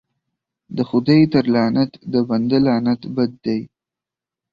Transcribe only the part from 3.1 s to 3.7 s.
بد دى.